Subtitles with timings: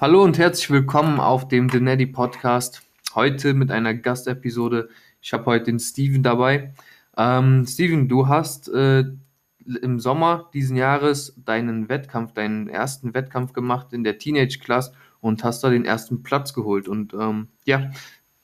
[0.00, 2.82] Hallo und herzlich willkommen auf dem The Neddy Podcast.
[3.16, 4.90] Heute mit einer Gastepisode.
[5.20, 6.72] Ich habe heute den Steven dabei.
[7.16, 9.06] Ähm, Steven, du hast äh,
[9.82, 15.42] im Sommer diesen Jahres deinen Wettkampf, deinen ersten Wettkampf gemacht in der Teenage Class und
[15.42, 16.86] hast da den ersten Platz geholt.
[16.86, 17.90] Und ähm, ja,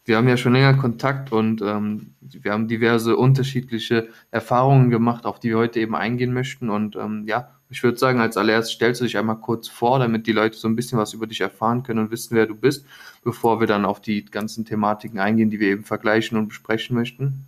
[0.05, 5.39] wir haben ja schon länger Kontakt und ähm, wir haben diverse unterschiedliche Erfahrungen gemacht, auf
[5.39, 6.69] die wir heute eben eingehen möchten.
[6.69, 10.29] Und ähm, ja, ich würde sagen, als allererstes stellst du dich einmal kurz vor, damit
[10.29, 12.87] die Leute so ein bisschen was über dich erfahren können und wissen, wer du bist,
[13.25, 17.47] bevor wir dann auf die ganzen Thematiken eingehen, die wir eben vergleichen und besprechen möchten.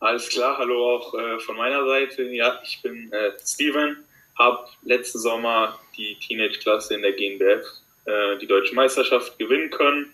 [0.00, 2.24] Alles klar, hallo auch äh, von meiner Seite.
[2.24, 3.96] Ja, ich bin äh, Steven,
[4.36, 7.64] habe letzten Sommer die Teenage-Klasse in der GNBF,
[8.06, 10.12] äh, die deutsche Meisterschaft gewinnen können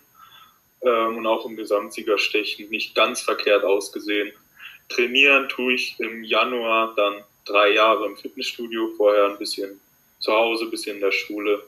[0.81, 4.31] ähm, und auch im Gesamtsiegerstechen nicht ganz verkehrt ausgesehen.
[4.89, 9.79] Trainieren tue ich im Januar dann drei Jahre im Fitnessstudio, vorher ein bisschen
[10.19, 11.63] zu Hause, ein bisschen in der Schule.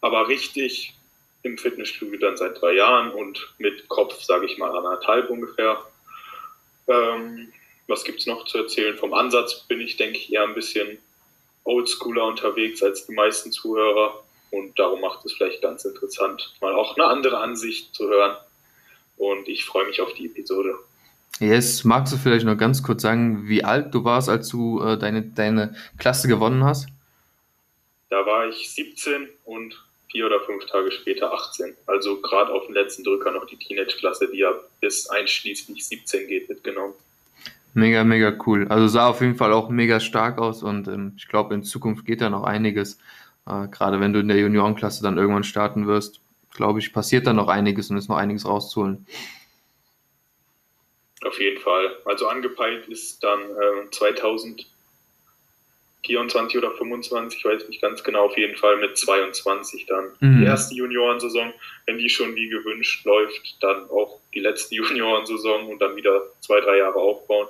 [0.00, 0.94] Aber richtig
[1.42, 5.84] im Fitnessstudio dann seit drei Jahren und mit Kopf, sage ich mal, anderthalb ungefähr.
[6.88, 7.52] Ähm,
[7.86, 8.96] was gibt es noch zu erzählen?
[8.96, 10.98] Vom Ansatz bin ich, denke ich, eher ein bisschen
[11.64, 14.22] oldschooler unterwegs als die meisten Zuhörer.
[14.50, 18.36] Und darum macht es vielleicht ganz interessant, mal auch eine andere Ansicht zu hören.
[19.16, 20.78] Und ich freue mich auf die Episode.
[21.40, 24.96] Yes, magst du vielleicht noch ganz kurz sagen, wie alt du warst, als du äh,
[24.96, 26.86] deine, deine Klasse gewonnen hast?
[28.10, 29.74] Da war ich 17 und
[30.10, 31.74] vier oder fünf Tage später 18.
[31.86, 36.48] Also gerade auf den letzten Drücker noch die Teenage-Klasse, die ja bis einschließlich 17 geht,
[36.48, 36.94] mitgenommen.
[37.74, 38.68] Mega, mega cool.
[38.68, 42.06] Also sah auf jeden Fall auch mega stark aus und ähm, ich glaube, in Zukunft
[42.06, 43.00] geht da noch einiges.
[43.48, 46.20] Äh, Gerade wenn du in der Juniorenklasse dann irgendwann starten wirst,
[46.52, 49.06] glaube ich, passiert da noch einiges und ist noch einiges rauszuholen.
[51.24, 51.96] Auf jeden Fall.
[52.04, 58.56] Also angepeilt ist dann äh, 2024 oder 25, ich weiß nicht ganz genau, auf jeden
[58.56, 60.40] Fall mit 22 dann mhm.
[60.40, 61.54] die erste Juniorensaison.
[61.86, 66.60] Wenn die schon wie gewünscht läuft, dann auch die letzte Juniorensaison und dann wieder zwei,
[66.60, 67.48] drei Jahre aufbauen.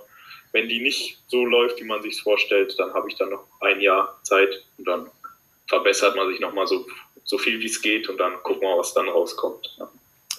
[0.53, 3.81] Wenn die nicht so läuft, wie man sich vorstellt, dann habe ich dann noch ein
[3.81, 5.11] Jahr Zeit und dann
[5.67, 6.87] verbessert man sich nochmal so,
[7.25, 9.75] so viel wie es geht und dann gucken wir, was dann rauskommt.
[9.79, 9.91] Ja.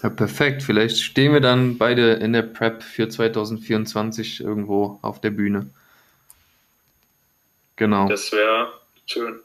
[0.03, 0.63] Ja, perfekt.
[0.63, 5.69] Vielleicht stehen wir dann beide in der Prep für 2024 irgendwo auf der Bühne.
[7.75, 8.07] Genau.
[8.07, 8.67] Das wäre
[9.06, 9.39] schön.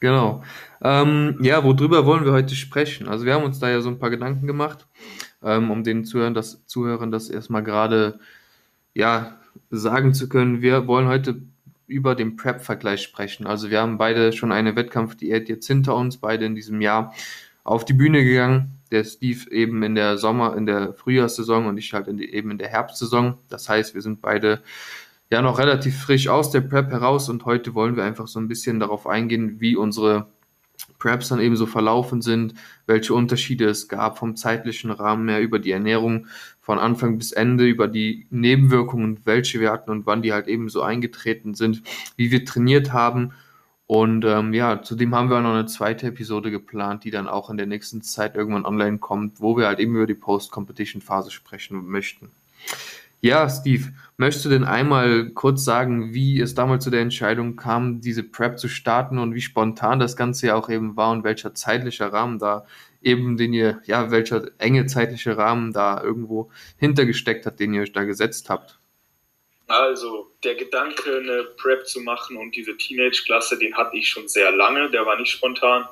[0.00, 0.42] Genau.
[0.82, 3.08] Ähm, ja, worüber wollen wir heute sprechen?
[3.08, 4.86] Also wir haben uns da ja so ein paar Gedanken gemacht,
[5.42, 8.18] ähm, um den Zuhörern das, Zuhörern das erstmal gerade
[8.94, 9.38] ja,
[9.70, 10.62] sagen zu können.
[10.62, 11.42] Wir wollen heute
[11.86, 13.46] über den Prep-Vergleich sprechen.
[13.46, 17.12] Also wir haben beide schon eine Wettkampfdiät jetzt hinter uns, beide in diesem Jahr
[17.64, 18.79] auf die Bühne gegangen.
[18.90, 22.50] Der Steve eben in der Sommer, in der Frühjahrssaison und ich halt in die, eben
[22.50, 23.38] in der Herbstsaison.
[23.48, 24.62] Das heißt, wir sind beide
[25.30, 28.48] ja noch relativ frisch aus der Prep heraus und heute wollen wir einfach so ein
[28.48, 30.26] bisschen darauf eingehen, wie unsere
[30.98, 32.54] Preps dann eben so verlaufen sind,
[32.86, 36.26] welche Unterschiede es gab vom zeitlichen Rahmen her über die Ernährung
[36.60, 40.68] von Anfang bis Ende, über die Nebenwirkungen, welche wir hatten und wann die halt eben
[40.68, 41.82] so eingetreten sind,
[42.16, 43.32] wie wir trainiert haben.
[43.90, 47.50] Und ähm, ja, zudem haben wir auch noch eine zweite Episode geplant, die dann auch
[47.50, 51.88] in der nächsten Zeit irgendwann online kommt, wo wir halt eben über die Post-Competition-Phase sprechen
[51.88, 52.30] möchten.
[53.20, 58.00] Ja, Steve, möchtest du denn einmal kurz sagen, wie es damals zu der Entscheidung kam,
[58.00, 61.56] diese Prep zu starten und wie spontan das Ganze ja auch eben war und welcher
[61.56, 62.66] zeitliche Rahmen da
[63.02, 67.92] eben, den ihr, ja, welcher enge zeitliche Rahmen da irgendwo hintergesteckt hat, den ihr euch
[67.92, 68.79] da gesetzt habt?
[69.70, 74.50] Also, der Gedanke, eine Prep zu machen und diese Teenage-Klasse, den hatte ich schon sehr
[74.50, 75.88] lange, der war nicht spontan.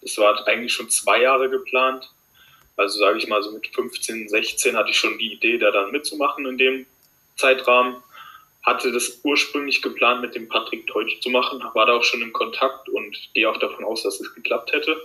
[0.00, 2.10] Das war eigentlich schon zwei Jahre geplant.
[2.76, 5.92] Also sage ich mal so mit 15, 16 hatte ich schon die Idee, da dann
[5.92, 6.86] mitzumachen in dem
[7.36, 8.02] Zeitrahmen.
[8.64, 12.32] Hatte das ursprünglich geplant, mit dem Patrick Teutsch zu machen, war da auch schon im
[12.32, 15.00] Kontakt und gehe auch davon aus, dass es geklappt hätte.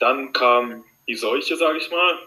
[0.00, 2.18] Dann kam die Seuche, sage ich mal,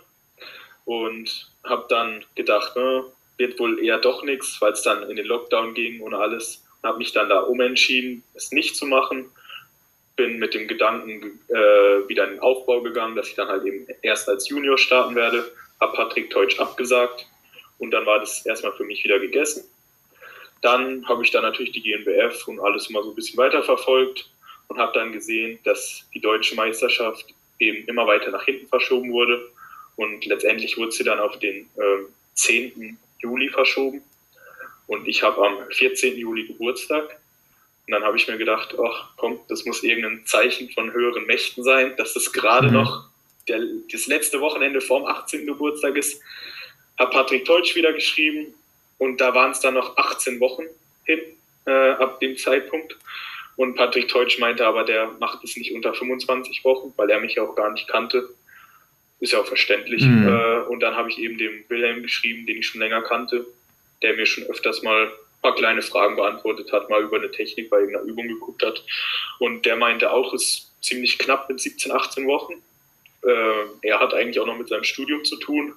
[0.85, 3.05] und habe dann gedacht, ne,
[3.41, 6.63] wird wohl eher doch nichts, weil es dann in den Lockdown ging und alles.
[6.83, 9.29] Habe mich dann da umentschieden, es nicht zu machen
[10.15, 13.87] bin mit dem Gedanken äh, wieder in den Aufbau gegangen, dass ich dann halt eben
[14.03, 15.51] erst als Junior starten werde.
[15.79, 17.25] Habe Patrick Teutsch abgesagt
[17.79, 19.63] und dann war das erstmal für mich wieder gegessen.
[20.61, 24.29] Dann habe ich dann natürlich die GNBF und alles immer so ein bisschen weiter verfolgt
[24.67, 27.25] und habe dann gesehen, dass die deutsche Meisterschaft
[27.57, 29.49] eben immer weiter nach hinten verschoben wurde
[29.95, 32.05] und letztendlich wurde sie dann auf den äh,
[32.35, 32.97] 10.
[33.21, 34.01] Juli verschoben
[34.87, 36.17] und ich habe am 14.
[36.17, 37.19] Juli Geburtstag
[37.87, 41.63] und dann habe ich mir gedacht, ach komm, das muss irgendein Zeichen von höheren Mächten
[41.63, 42.73] sein, dass das gerade mhm.
[42.73, 43.05] noch
[43.47, 45.45] der, das letzte Wochenende vorm 18.
[45.45, 46.21] Geburtstag ist.
[46.97, 48.53] Habe Patrick Teutsch wieder geschrieben
[48.97, 50.63] und da waren es dann noch 18 Wochen
[51.05, 51.19] hin
[51.65, 52.97] äh, ab dem Zeitpunkt.
[53.55, 57.39] Und Patrick Teutsch meinte aber, der macht es nicht unter 25 Wochen, weil er mich
[57.39, 58.29] auch gar nicht kannte.
[59.21, 60.03] Ist ja auch verständlich.
[60.03, 60.27] Mhm.
[60.27, 63.45] Äh, und dann habe ich eben dem Wilhelm geschrieben, den ich schon länger kannte,
[64.01, 67.69] der mir schon öfters mal ein paar kleine Fragen beantwortet hat, mal über eine Technik
[67.69, 68.83] bei irgendeiner Übung geguckt hat.
[69.39, 72.55] Und der meinte auch, es ist ziemlich knapp mit 17, 18 Wochen.
[73.23, 75.73] Äh, er hat eigentlich auch noch mit seinem Studium zu tun,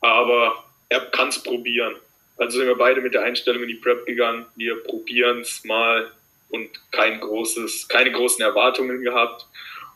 [0.00, 1.96] aber er kann es probieren.
[2.36, 4.46] Also sind wir beide mit der Einstellung in die Prep gegangen.
[4.56, 6.10] Wir probieren es mal
[6.50, 9.46] und kein großes, keine großen Erwartungen gehabt.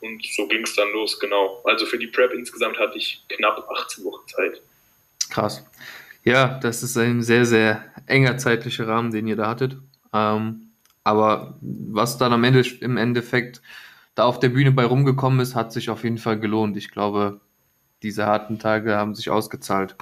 [0.06, 1.62] Und so ging es dann los, genau.
[1.64, 4.62] Also für die Prep insgesamt hatte ich knapp 18 Wochen Zeit.
[5.30, 5.64] Krass.
[6.24, 9.76] Ja, das ist ein sehr, sehr enger zeitlicher Rahmen, den ihr da hattet.
[10.12, 10.70] Ähm,
[11.04, 13.62] aber was dann am Ende im Endeffekt
[14.14, 16.76] da auf der Bühne bei rumgekommen ist, hat sich auf jeden Fall gelohnt.
[16.76, 17.40] Ich glaube,
[18.02, 19.94] diese harten Tage haben sich ausgezahlt.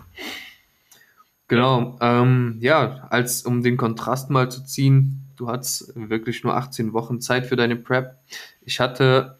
[1.48, 6.92] Genau, ähm, ja, als um den Kontrast mal zu ziehen, du hattest wirklich nur 18
[6.94, 8.18] Wochen Zeit für deine Prep.
[8.62, 9.36] Ich hatte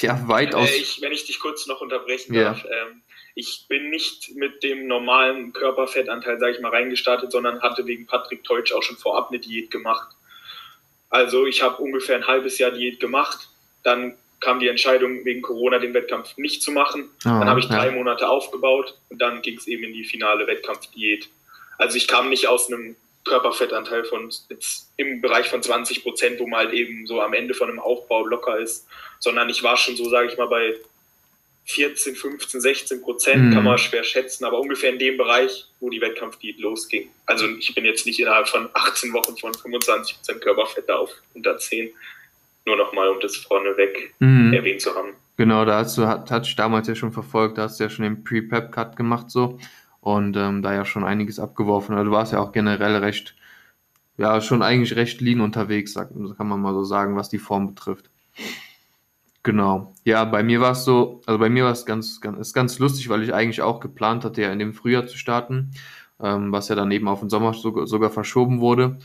[0.00, 0.70] ja weitaus.
[0.70, 2.44] Äh, ich, wenn ich dich kurz noch unterbrechen ja.
[2.44, 3.02] darf, ähm,
[3.34, 8.44] ich bin nicht mit dem normalen Körperfettanteil, sage ich mal, reingestartet, sondern hatte wegen Patrick
[8.44, 10.14] Teutsch auch schon vorab eine Diät gemacht.
[11.08, 13.48] Also ich habe ungefähr ein halbes Jahr Diät gemacht,
[13.82, 17.10] dann kam die Entscheidung, wegen Corona den Wettkampf nicht zu machen.
[17.20, 17.92] Oh, dann habe ich drei ja.
[17.92, 21.28] Monate aufgebaut und dann ging es eben in die finale Wettkampfdiät.
[21.78, 26.46] Also ich kam nicht aus einem Körperfettanteil von jetzt im Bereich von 20 Prozent, wo
[26.46, 28.86] man halt eben so am Ende von einem Aufbau locker ist,
[29.20, 30.74] sondern ich war schon so, sage ich mal, bei
[31.66, 33.54] 14, 15, 16 Prozent, mhm.
[33.54, 37.08] kann man schwer schätzen, aber ungefähr in dem Bereich, wo die Wettkampfdiät losging.
[37.26, 41.56] Also ich bin jetzt nicht innerhalb von 18 Wochen von 25 Prozent Körperfett auf unter
[41.56, 41.90] 10.
[42.64, 44.52] Nur nochmal, um das vorneweg mhm.
[44.52, 45.14] erwähnt zu haben.
[45.36, 48.22] Genau, da hast du Touch damals ja schon verfolgt, da hast du ja schon den
[48.22, 49.58] Pre-Pep-Cut gemacht so
[50.02, 51.94] und ähm, da ja schon einiges abgeworfen.
[51.94, 53.36] Also du warst ja auch generell recht,
[54.18, 58.10] ja, schon eigentlich recht lean unterwegs, kann man mal so sagen, was die Form betrifft.
[59.44, 59.94] Genau.
[60.04, 62.78] Ja, bei mir war es so, also bei mir war es ganz, ganz, ist ganz
[62.80, 65.70] lustig, weil ich eigentlich auch geplant hatte, ja in dem Frühjahr zu starten,
[66.20, 68.98] ähm, was ja dann eben auf den Sommer sogar, sogar verschoben wurde.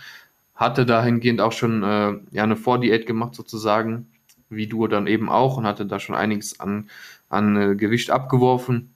[0.56, 4.08] Hatte dahingehend auch schon äh, ja eine Vordiät gemacht sozusagen,
[4.50, 6.90] wie du dann eben auch und hatte da schon einiges an,
[7.30, 8.94] an äh, Gewicht abgeworfen.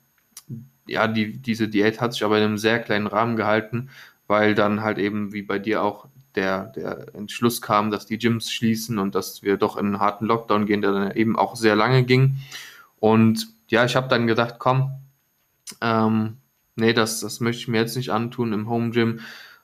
[0.87, 3.89] Ja, die, diese Diät hat sich aber in einem sehr kleinen Rahmen gehalten,
[4.27, 8.51] weil dann halt eben wie bei dir auch der, der Entschluss kam, dass die Gyms
[8.51, 11.75] schließen und dass wir doch in einen harten Lockdown gehen, der dann eben auch sehr
[11.75, 12.37] lange ging.
[12.99, 14.91] Und ja, ich habe dann gedacht, komm,
[15.81, 16.37] ähm,
[16.75, 19.21] nee, das, das möchte ich mir jetzt nicht antun im Home Gym.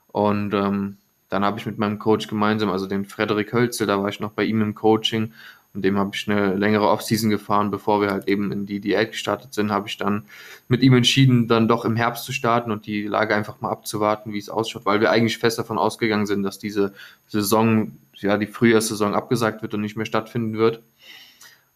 [0.07, 0.97] Und ähm,
[1.29, 4.31] dann habe ich mit meinem Coach gemeinsam, also den Frederik Hölzel, da war ich noch
[4.31, 5.33] bei ihm im Coaching,
[5.73, 9.11] und dem habe ich eine längere Offseason gefahren, bevor wir halt eben in die Diät
[9.11, 10.25] gestartet sind, habe ich dann
[10.67, 14.33] mit ihm entschieden, dann doch im Herbst zu starten und die Lage einfach mal abzuwarten,
[14.33, 16.93] wie es ausschaut, weil wir eigentlich fest davon ausgegangen sind, dass diese
[17.27, 20.81] Saison, ja, die Frühjahrssaison abgesagt wird und nicht mehr stattfinden wird.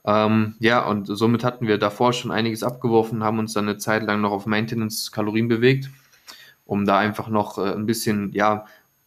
[0.03, 4.03] Ähm, ja, und somit hatten wir davor schon einiges abgeworfen, haben uns dann eine Zeit
[4.03, 5.91] lang noch auf Maintenance-Kalorien bewegt,
[6.65, 8.65] um da einfach noch äh, ein bisschen, ja,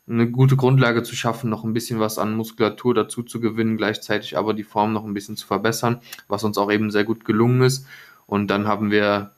[0.08, 4.36] eine gute Grundlage zu schaffen, noch ein bisschen was an Muskulatur dazu zu gewinnen, gleichzeitig
[4.36, 7.62] aber die Form noch ein bisschen zu verbessern, was uns auch eben sehr gut gelungen
[7.62, 7.86] ist.
[8.26, 9.32] Und dann haben wir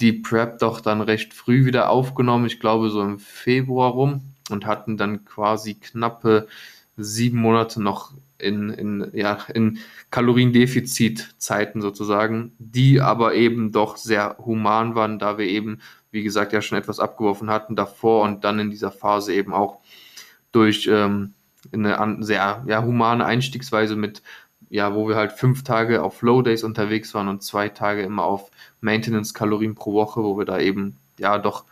[0.00, 4.66] die Prep doch dann recht früh wieder aufgenommen, ich glaube so im Februar rum und
[4.66, 6.48] hatten dann quasi knappe
[6.96, 9.78] sieben Monate noch in, in, ja, in
[10.10, 15.80] Kaloriendefizitzeiten sozusagen, die aber eben doch sehr human waren, da wir eben,
[16.12, 19.78] wie gesagt, ja schon etwas abgeworfen hatten davor und dann in dieser Phase eben auch
[20.52, 21.34] durch ähm,
[21.72, 24.22] eine sehr ja, humane Einstiegsweise mit,
[24.70, 28.24] ja, wo wir halt fünf Tage auf Flow Days unterwegs waren und zwei Tage immer
[28.24, 28.50] auf
[28.80, 31.64] Maintenance-Kalorien pro Woche, wo wir da eben ja doch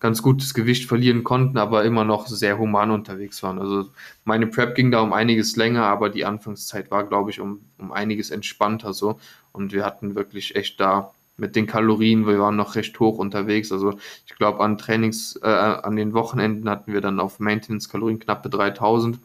[0.00, 3.58] ganz gutes Gewicht verlieren konnten, aber immer noch sehr human unterwegs waren.
[3.58, 3.88] Also
[4.24, 7.90] meine Prep ging da um einiges länger, aber die Anfangszeit war, glaube ich, um, um
[7.90, 9.18] einiges entspannter so.
[9.52, 13.72] Und wir hatten wirklich echt da mit den Kalorien, wir waren noch recht hoch unterwegs.
[13.72, 18.48] Also ich glaube, an Trainings, äh, an den Wochenenden hatten wir dann auf Maintenance-Kalorien knappe
[18.48, 19.18] 3000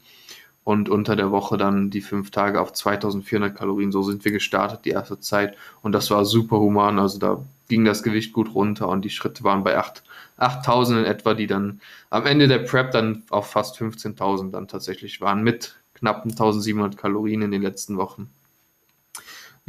[0.63, 3.92] und unter der Woche dann die fünf Tage auf 2400 Kalorien.
[3.92, 7.00] So sind wir gestartet die erste Zeit und das war super human.
[7.00, 10.04] Also da ging das Gewicht gut runter und die Schritte waren bei 8,
[10.38, 15.22] 8000 in etwa, die dann am Ende der Prep dann auf fast 15.000 dann tatsächlich
[15.22, 18.30] waren mit knappen 1700 Kalorien in den letzten Wochen.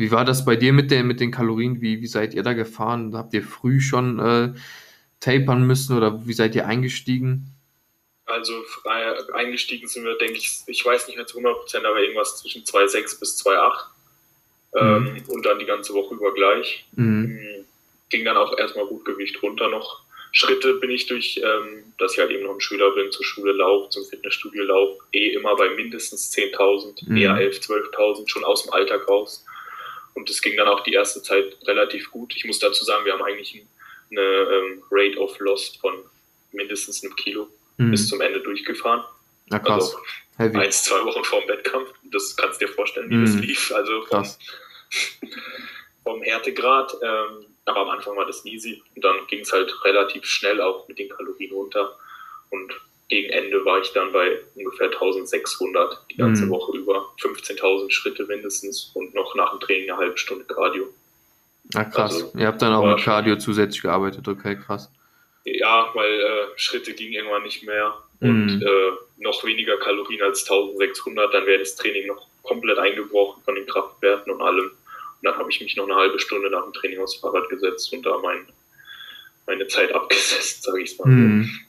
[0.01, 1.83] Wie war das bei dir mit, der, mit den Kalorien?
[1.83, 3.15] Wie, wie seid ihr da gefahren?
[3.15, 4.55] Habt ihr früh schon äh,
[5.21, 7.55] tapern müssen oder wie seid ihr eingestiegen?
[8.25, 8.55] Also
[8.87, 12.39] äh, eingestiegen sind wir, denke ich, ich weiß nicht mehr zu 100 Prozent, aber irgendwas
[12.39, 13.73] zwischen 2,6 bis 2,8.
[14.77, 15.23] Ähm, mhm.
[15.29, 16.87] Und dann die ganze Woche über gleich.
[16.93, 17.67] Mhm.
[18.09, 20.01] Ging dann auch erstmal gut Gewicht runter noch.
[20.33, 23.53] Schritte bin ich durch, ähm, dass ich halt eben noch ein Schüler bin, zur Schule
[23.53, 27.17] laufe, zum Fitnessstudio laufe, eh immer bei mindestens 10.000, mhm.
[27.19, 29.45] eher 11.000, 12.000, schon aus dem Alltag raus.
[30.15, 32.35] Und das ging dann auch die erste Zeit relativ gut.
[32.37, 33.65] Ich muss dazu sagen, wir haben eigentlich
[34.11, 35.95] eine ähm, Rate of Lost von
[36.53, 37.91] mindestens einem Kilo mhm.
[37.91, 39.05] bis zum Ende durchgefahren.
[39.47, 39.95] Na krass.
[39.95, 39.99] Also
[40.37, 40.59] Heavy.
[40.59, 41.93] eins, zwei Wochen vor dem Wettkampf.
[42.05, 43.27] Das kannst du dir vorstellen, wie mhm.
[43.27, 43.73] das lief.
[43.73, 44.25] Also vom,
[46.05, 46.95] vom Härtegrad.
[47.03, 48.83] Ähm, aber am Anfang war das easy.
[48.95, 51.97] Und dann ging es halt relativ schnell auch mit den Kalorien runter.
[52.51, 52.73] Und
[53.11, 56.51] gegen Ende war ich dann bei ungefähr 1600 die ganze mhm.
[56.51, 57.13] Woche über.
[57.21, 60.89] 15.000 Schritte mindestens und noch nach dem Training eine halbe Stunde Cardio.
[61.75, 62.15] Ah, krass.
[62.15, 64.91] Also, Ihr habt dann auch mit Cardio zusätzlich gearbeitet, okay, krass.
[65.45, 68.63] Ja, weil äh, Schritte gingen irgendwann nicht mehr und mhm.
[68.63, 73.67] äh, noch weniger Kalorien als 1600, dann wäre das Training noch komplett eingebrochen von den
[73.67, 74.67] Kraftwerten und allem.
[74.67, 74.73] Und
[75.23, 78.05] dann habe ich mich noch eine halbe Stunde nach dem Training aufs Fahrrad gesetzt und
[78.05, 78.47] da mein,
[79.47, 81.09] meine Zeit abgesetzt, sage ich mal.
[81.09, 81.61] Mhm.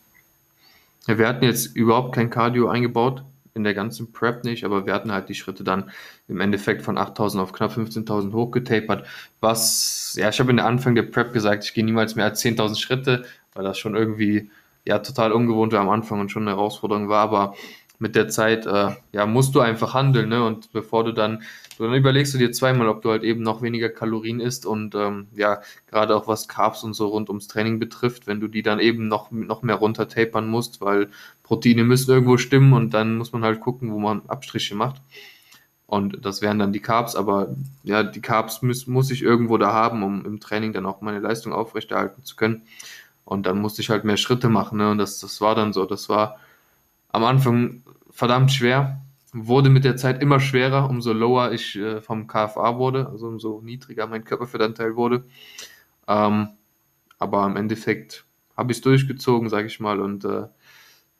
[1.07, 4.93] Ja, wir hatten jetzt überhaupt kein Cardio eingebaut, in der ganzen Prep nicht, aber wir
[4.93, 5.91] hatten halt die Schritte dann
[6.27, 9.05] im Endeffekt von 8000 auf knapp 15.000 hochgetapert,
[9.41, 12.41] was, ja, ich habe in der Anfang der Prep gesagt, ich gehe niemals mehr als
[12.41, 14.49] 10.000 Schritte, weil das schon irgendwie
[14.85, 17.55] ja total ungewohnt war am Anfang und schon eine Herausforderung war, aber
[18.01, 20.43] mit der Zeit äh, ja musst du einfach handeln, ne?
[20.43, 21.43] Und bevor du dann,
[21.77, 25.27] dann überlegst du dir zweimal, ob du halt eben noch weniger Kalorien isst und ähm,
[25.35, 28.79] ja gerade auch was Carbs und so rund ums Training betrifft, wenn du die dann
[28.79, 31.09] eben noch noch mehr runter tapern musst, weil
[31.43, 35.01] Proteine müssen irgendwo stimmen und dann muss man halt gucken, wo man Abstriche macht.
[35.85, 37.49] Und das wären dann die Carbs, aber
[37.83, 41.19] ja, die Carbs muss, muss ich irgendwo da haben, um im Training dann auch meine
[41.19, 42.63] Leistung aufrechterhalten zu können.
[43.25, 44.77] Und dann musste ich halt mehr Schritte machen.
[44.77, 44.89] Ne?
[44.91, 45.85] Und das, das war dann so.
[45.85, 46.39] Das war
[47.11, 49.01] am Anfang verdammt schwer.
[49.33, 53.61] Wurde mit der Zeit immer schwerer, umso lower ich äh, vom KFA wurde, also umso
[53.61, 55.23] niedriger mein Körperfettanteil wurde.
[56.07, 56.49] Ähm,
[57.17, 58.25] aber im Endeffekt
[58.57, 60.01] habe ich es durchgezogen, sage ich mal.
[60.01, 60.47] Und äh,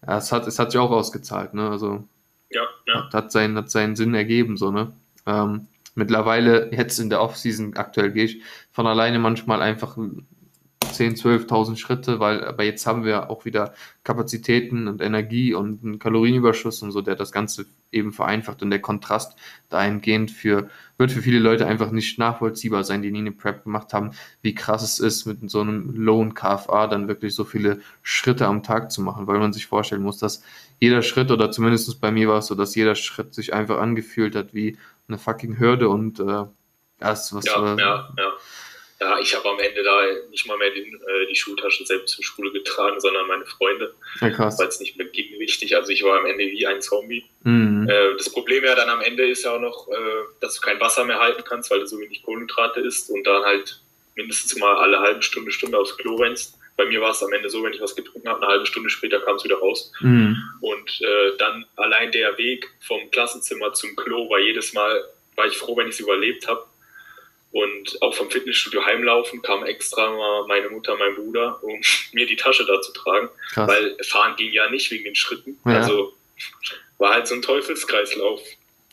[0.06, 1.54] ja, es hat, es hat sich auch ausgezahlt.
[1.54, 1.70] Ne?
[1.70, 2.04] Also
[2.50, 3.06] ja, ja.
[3.06, 4.58] Hat, hat, seinen, hat seinen Sinn ergeben.
[4.58, 4.92] So, ne?
[5.26, 9.98] Ähm, mittlerweile, jetzt in der Offseason, aktuell gehe ich von alleine manchmal einfach
[10.92, 16.00] 10, 12.000 Schritte, weil aber jetzt haben wir auch wieder Kapazitäten und Energie und einen
[16.00, 19.38] Kalorienüberschuss und so, der das Ganze eben vereinfacht und der Kontrast
[19.70, 23.94] dahingehend für, wird für viele Leute einfach nicht nachvollziehbar sein, die nie eine Prep gemacht
[23.94, 28.48] haben, wie krass es ist, mit so einem Low KFA dann wirklich so viele Schritte
[28.48, 30.44] am Tag zu machen, weil man sich vorstellen muss, dass
[30.80, 34.36] jeder Schritt oder zumindest bei mir war es so, dass jeder Schritt sich einfach angefühlt
[34.36, 36.46] hat wie eine fucking Hürde und äh,
[37.00, 37.46] erst was.
[37.46, 38.32] Ja, äh, ja, ja.
[39.02, 42.24] Ja, ich habe am Ende da nicht mal mehr den, äh, die Schultasche selbst zur
[42.24, 43.96] Schule getragen, sondern meine Freunde.
[44.22, 44.38] Ja.
[44.38, 45.76] Weil es nicht mehr ging wichtig.
[45.76, 47.26] Also ich war am Ende wie ein Zombie.
[47.44, 47.90] Mhm.
[47.90, 50.80] Äh, das Problem ja dann am Ende ist ja auch noch, äh, dass du kein
[50.80, 53.82] Wasser mehr halten kannst, weil du so wenig Kohlenhydrate isst und dann halt
[54.16, 56.60] mindestens mal alle halbe Stunde, Stunde aufs Klo rennst.
[56.78, 58.92] Bei mir war es am Ende so, wenn ich was getrunken habe, eine halbe Stunde
[58.92, 59.92] später kam es wieder raus.
[60.02, 60.38] Mhm.
[60.62, 65.04] Und äh, dann allein der Weg vom Klassenzimmer zum Klo war jedes Mal,
[65.36, 66.66] war ich froh, wenn ich es überlebt habe
[67.52, 71.82] und auch vom Fitnessstudio heimlaufen kam extra mal meine Mutter, mein Bruder, um
[72.14, 73.30] mir die Tasche da zu tragen.
[73.54, 73.68] Krass.
[73.68, 75.60] Weil fahren ging ja nicht wegen den Schritten.
[75.66, 75.82] Ja.
[75.82, 76.14] Also
[76.98, 78.42] war halt so ein Teufelskreislauf.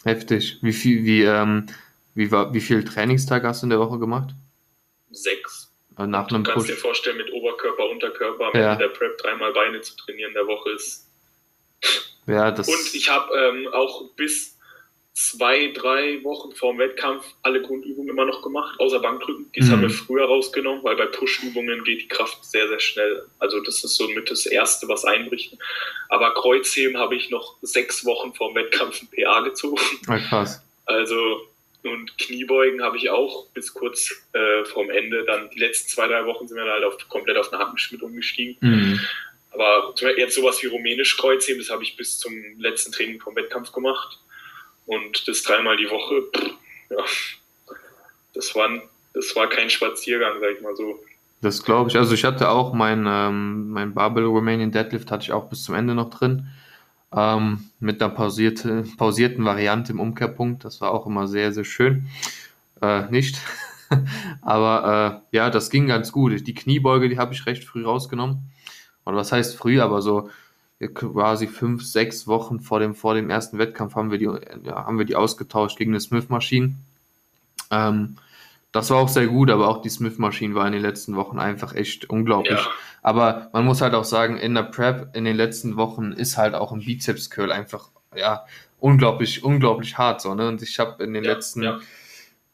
[0.05, 0.59] Heftig.
[0.63, 1.67] Wie viel, wie, ähm,
[2.15, 4.31] wie, war, wie viel Trainingstag hast du in der Woche gemacht?
[5.11, 5.71] Sechs.
[5.99, 6.77] Äh, nach einem du kannst Push.
[6.77, 8.77] dir vorstellen, mit Oberkörper, Unterkörper am ja.
[8.77, 11.07] Der Prep dreimal Beine zu trainieren in der Woche ist.
[12.27, 14.58] Ja, das Und ich habe ähm, auch bis
[15.19, 19.51] zwei, drei Wochen vor dem Wettkampf alle Grundübungen immer noch gemacht, außer Bankdrücken.
[19.53, 19.71] Die mhm.
[19.73, 23.25] haben wir früher rausgenommen, weil bei Push-Übungen geht die Kraft sehr, sehr schnell.
[23.41, 25.59] Also das ist so mit das Erste, was einbricht.
[26.09, 29.83] Aber Kreuzheben habe ich noch sechs Wochen vor dem Wettkampf ein PA gezogen.
[30.07, 30.63] Ah, krass.
[30.85, 31.49] Also
[31.83, 35.25] und Kniebeugen habe ich auch bis kurz äh, vorm Ende.
[35.25, 38.57] Dann die letzten zwei, drei Wochen sind wir halt auf, komplett auf eine Hackenschmidt umgestiegen.
[38.61, 39.01] Mhm.
[39.51, 43.73] Aber jetzt sowas wie rumänisch Kreuzheben, das habe ich bis zum letzten Training vom Wettkampf
[43.73, 44.21] gemacht.
[44.89, 46.23] Und das dreimal die Woche,
[46.89, 47.05] ja,
[48.33, 48.71] das war,
[49.13, 50.99] das war kein Spaziergang, sag ich mal so.
[51.43, 51.97] Das glaube ich.
[51.97, 55.75] Also ich hatte auch mein, ähm, mein Barbell Romanian Deadlift hatte ich auch bis zum
[55.75, 56.49] Ende noch drin.
[57.15, 60.65] Ähm, mit einer pausierte, pausierten Variante im Umkehrpunkt.
[60.65, 62.09] Das war auch immer sehr, sehr schön.
[62.81, 63.39] Äh, nicht.
[64.41, 66.47] aber äh, ja, das ging ganz gut.
[66.47, 68.51] Die Kniebeuge, die habe ich recht früh rausgenommen.
[69.05, 70.31] Oder was heißt früh, aber so
[70.87, 74.31] quasi fünf, sechs Wochen vor dem, vor dem ersten Wettkampf haben wir die,
[74.65, 76.75] ja, haben wir die ausgetauscht gegen eine Smith-Maschine.
[77.71, 78.17] Ähm,
[78.71, 81.75] das war auch sehr gut, aber auch die Smith-Maschine war in den letzten Wochen einfach
[81.75, 82.61] echt unglaublich.
[82.61, 82.71] Ja.
[83.03, 86.55] Aber man muss halt auch sagen, in der Prep in den letzten Wochen ist halt
[86.55, 88.45] auch ein Bizeps-Curl einfach, ja,
[88.79, 90.49] unglaublich, unglaublich hart so, ne?
[90.49, 91.81] Und ich habe in den ja, letzten, ja.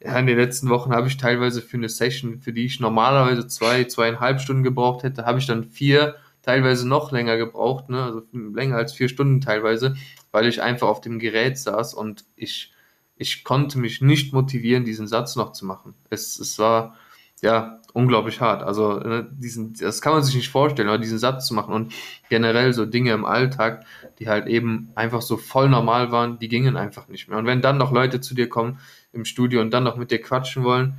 [0.00, 3.46] ja, in den letzten Wochen habe ich teilweise für eine Session, für die ich normalerweise
[3.48, 8.02] zwei, zweieinhalb Stunden gebraucht hätte, habe ich dann vier, teilweise noch länger gebraucht, ne?
[8.02, 9.96] also länger als vier Stunden teilweise,
[10.30, 12.72] weil ich einfach auf dem Gerät saß und ich,
[13.16, 15.94] ich konnte mich nicht motivieren, diesen Satz noch zu machen.
[16.10, 16.96] Es, es war,
[17.40, 18.62] ja, unglaublich hart.
[18.62, 21.92] Also ne, diesen, das kann man sich nicht vorstellen, aber diesen Satz zu machen und
[22.28, 23.86] generell so Dinge im Alltag,
[24.18, 27.38] die halt eben einfach so voll normal waren, die gingen einfach nicht mehr.
[27.38, 28.80] Und wenn dann noch Leute zu dir kommen
[29.12, 30.94] im Studio und dann noch mit dir quatschen wollen,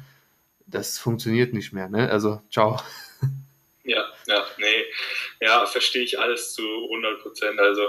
[0.67, 1.89] das funktioniert nicht mehr.
[1.89, 2.09] Ne?
[2.09, 2.79] Also ciao.
[3.85, 4.85] Ja, ja, nee,
[5.41, 7.59] ja, verstehe ich alles zu 100 Prozent.
[7.59, 7.83] Also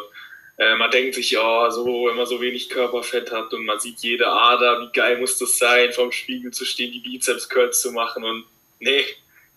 [0.59, 4.01] äh, man denkt sich, ja, so, wenn man so wenig Körperfett hat und man sieht
[4.01, 8.25] jede Ader, wie geil muss das sein, vorm Spiegel zu stehen, die Bizeps-Curls zu machen
[8.25, 8.45] und
[8.79, 9.05] nee,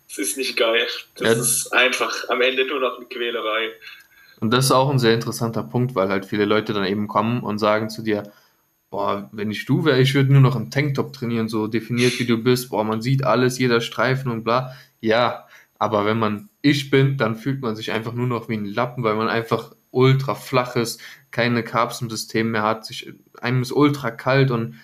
[0.09, 0.87] es ist nicht geil.
[1.15, 1.41] Das ja.
[1.41, 3.71] ist einfach am Ende nur noch eine Quälerei.
[4.39, 7.43] Und das ist auch ein sehr interessanter Punkt, weil halt viele Leute dann eben kommen
[7.43, 8.31] und sagen zu dir,
[8.89, 12.25] boah, wenn ich du wäre, ich würde nur noch im Tanktop trainieren, so definiert wie
[12.25, 14.73] du bist, boah, man sieht alles, jeder Streifen und bla.
[15.01, 15.47] Ja,
[15.79, 19.03] aber wenn man ich bin, dann fühlt man sich einfach nur noch wie ein Lappen,
[19.03, 20.99] weil man einfach ultra flaches,
[21.31, 24.75] keine Carbs im System mehr hat, sich, einem ist ultra kalt und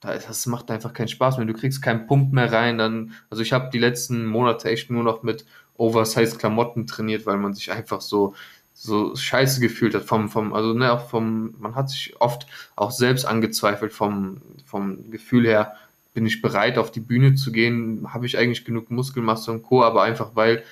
[0.00, 1.46] das macht einfach keinen Spaß mehr.
[1.46, 2.78] Du kriegst keinen Pump mehr rein.
[2.78, 7.38] Dann, also ich habe die letzten Monate echt nur noch mit Oversize Klamotten trainiert, weil
[7.38, 8.34] man sich einfach so
[8.78, 12.90] so scheiße gefühlt hat vom vom also ne auch vom man hat sich oft auch
[12.90, 15.74] selbst angezweifelt vom vom Gefühl her
[16.16, 19.84] bin ich bereit auf die Bühne zu gehen habe ich eigentlich genug Muskelmasse und Co
[19.84, 20.64] aber einfach weil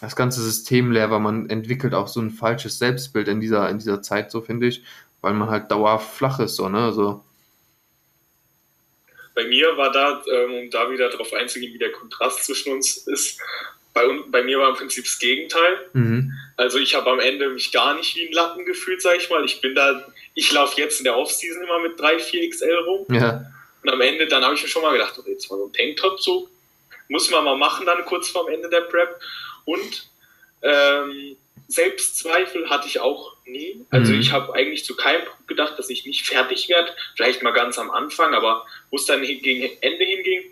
[0.00, 1.20] das ganze System leer war.
[1.20, 4.82] Man entwickelt auch so ein falsches Selbstbild in dieser, in dieser Zeit, so finde ich,
[5.20, 6.78] weil man halt dauerhaft flach ist, so, ne?
[6.78, 7.24] Also,
[9.34, 12.98] bei mir war da, ähm, um da wieder darauf einzugehen, wie der Kontrast zwischen uns
[12.98, 13.40] ist,
[13.92, 15.78] bei, bei mir war im Prinzip das Gegenteil.
[15.92, 16.32] Mhm.
[16.56, 19.44] Also ich habe am Ende mich gar nicht wie ein Lappen gefühlt, sag ich mal.
[19.44, 23.06] Ich bin da, ich laufe jetzt in der Offseason immer mit 3, 4 XL rum.
[23.08, 23.46] Ja.
[23.84, 25.72] Und am Ende, dann habe ich mir schon mal gedacht, oh, jetzt mal so ein
[25.72, 26.48] Tanktop so,
[27.08, 29.20] muss man mal machen dann kurz vorm Ende der Prep.
[29.66, 30.08] Und
[30.62, 31.36] ähm,
[31.68, 33.84] Selbstzweifel hatte ich auch nie.
[33.90, 34.20] Also mhm.
[34.20, 36.92] ich habe eigentlich zu keinem Punkt gedacht, dass ich nicht fertig werde.
[37.14, 40.44] Vielleicht mal ganz am Anfang, aber wo es dann gegen Ende hinging,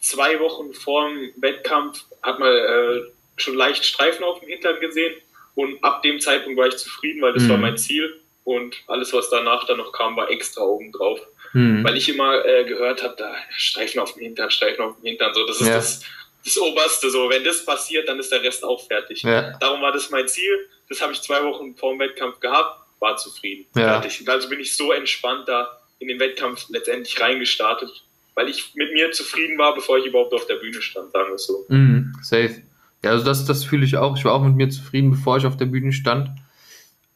[0.00, 3.02] zwei Wochen vor dem Wettkampf, hat man äh,
[3.36, 5.14] schon leicht Streifen auf dem Hintern gesehen.
[5.54, 7.50] Und ab dem Zeitpunkt war ich zufrieden, weil das mhm.
[7.50, 8.20] war mein Ziel.
[8.44, 11.20] Und alles, was danach dann noch kam, war extra oben drauf.
[11.52, 11.84] Mhm.
[11.84, 15.34] Weil ich immer äh, gehört habe, da Streifen auf dem Hintern, Streifen auf dem Hintern.
[15.34, 15.74] So, das ist ja.
[15.74, 16.02] das
[16.44, 17.10] das Oberste.
[17.10, 19.22] So, wenn das passiert, dann ist der Rest auch fertig.
[19.22, 19.56] Ja.
[19.58, 20.68] Darum war das mein Ziel.
[20.88, 23.66] Das habe ich zwei Wochen vor dem Wettkampf gehabt, war zufrieden.
[23.76, 24.00] Ja.
[24.00, 27.90] Also bin ich so entspannt da in den Wettkampf letztendlich reingestartet,
[28.34, 31.34] weil ich mit mir zufrieden war, bevor ich überhaupt auf der Bühne stand, sagen wir
[31.34, 31.66] es so.
[31.68, 32.62] Mhm, safe.
[33.04, 34.16] Ja, also das, das fühle ich auch.
[34.16, 36.30] Ich war auch mit mir zufrieden, bevor ich auf der Bühne stand.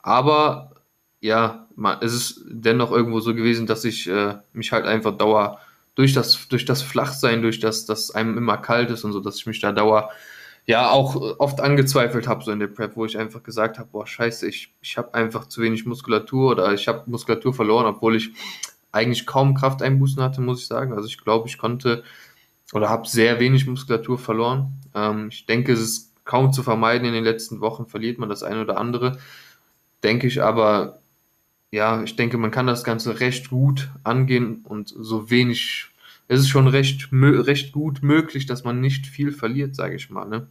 [0.01, 0.83] Aber
[1.21, 1.64] ja,
[2.01, 5.61] es ist dennoch irgendwo so gewesen, dass ich äh, mich halt einfach dauer
[5.95, 9.37] durch das, durch das Flachsein, durch das, dass einem immer kalt ist und so, dass
[9.37, 10.11] ich mich da dauer
[10.67, 14.07] ja auch oft angezweifelt habe, so in der Prep, wo ich einfach gesagt habe, boah,
[14.07, 18.31] scheiße, ich, ich habe einfach zu wenig Muskulatur oder ich habe Muskulatur verloren, obwohl ich
[18.91, 20.95] eigentlich kaum Krafteinbußen hatte, muss ich sagen.
[20.95, 22.03] Also ich glaube, ich konnte
[22.73, 24.73] oder habe sehr wenig Muskulatur verloren.
[24.95, 28.43] Ähm, ich denke, es ist kaum zu vermeiden, in den letzten Wochen verliert man das
[28.43, 29.19] eine oder andere.
[30.03, 31.01] Denke ich aber,
[31.75, 35.87] ja, ich denke, man kann das Ganze recht gut angehen und so wenig,
[36.29, 40.25] es ist schon recht, recht gut möglich, dass man nicht viel verliert, sage ich mal.
[40.25, 40.47] Ne?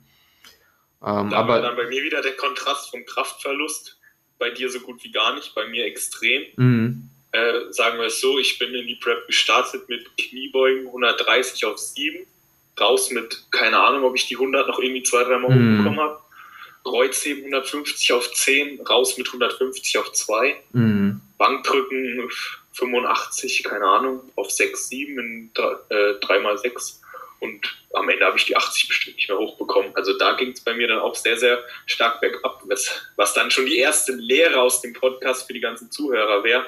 [1.02, 3.98] Ähm, da aber dann bei mir wieder der Kontrast vom Kraftverlust,
[4.38, 6.44] bei dir so gut wie gar nicht, bei mir extrem.
[6.58, 7.10] Mhm.
[7.32, 11.78] Äh, sagen wir es so, ich bin in die Prep gestartet mit Kniebeugen 130 auf
[11.78, 12.26] 7,
[12.78, 15.78] raus mit, keine Ahnung, ob ich die 100 noch irgendwie zwei, drei Mal mhm.
[15.78, 16.20] hochbekommen habe.
[16.84, 20.56] Kreuzheben 150 auf 10, raus mit 150 auf 2.
[20.74, 21.22] Mhm.
[21.38, 22.30] Bankdrücken
[22.74, 27.02] 85, keine Ahnung, auf 6, 7 in 3 mal 6.
[27.40, 29.94] Und am Ende habe ich die 80 bestimmt nicht mehr hochbekommen.
[29.96, 33.52] Also da ging es bei mir dann auch sehr, sehr stark bergab, was, was dann
[33.52, 36.66] schon die erste Lehre aus dem Podcast für die ganzen Zuhörer wäre.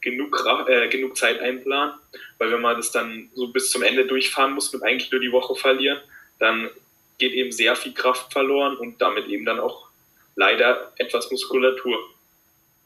[0.00, 1.94] Genug, äh, genug Zeit einplanen,
[2.38, 5.32] weil wenn man das dann so bis zum Ende durchfahren muss mit eigentlich nur die
[5.32, 5.98] Woche verlieren,
[6.38, 6.70] dann
[7.18, 9.88] geht eben sehr viel Kraft verloren und damit eben dann auch
[10.36, 11.98] leider etwas Muskulatur.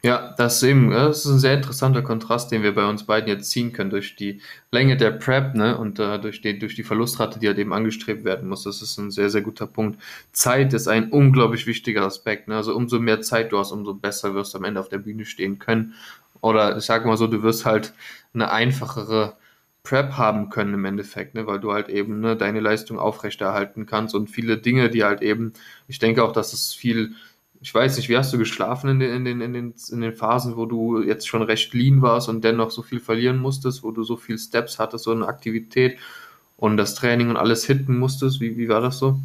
[0.05, 3.29] Ja, das ist eben, das ist ein sehr interessanter Kontrast, den wir bei uns beiden
[3.29, 4.41] jetzt ziehen können durch die
[4.73, 8.25] Länge der Prep, ne, und äh, durch die, durch die Verlustrate, die halt eben angestrebt
[8.25, 8.65] werden muss.
[8.65, 10.03] Das ist ein sehr, sehr guter Punkt.
[10.33, 14.35] Zeit ist ein unglaublich wichtiger Aspekt, ne, also umso mehr Zeit du hast, umso besser
[14.35, 15.95] wirst du am Ende auf der Bühne stehen können.
[16.41, 17.93] Oder ich sag mal so, du wirst halt
[18.35, 19.37] eine einfachere
[19.85, 24.15] Prep haben können im Endeffekt, ne, weil du halt eben ne, deine Leistung aufrechterhalten kannst
[24.15, 25.55] und viele Dinge, die halt eben,
[25.89, 27.15] ich denke auch, dass es viel,
[27.61, 30.15] ich weiß nicht, wie hast du geschlafen in den, in den, in den, in den
[30.15, 33.91] Phasen, wo du jetzt schon recht lean warst und dennoch so viel verlieren musstest, wo
[33.91, 35.99] du so viel Steps hattest, so eine Aktivität
[36.57, 38.41] und das Training und alles hitten musstest?
[38.41, 39.19] Wie, wie war das so?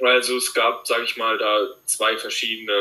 [0.00, 2.72] Also es gab, sage ich mal, da zwei verschiedene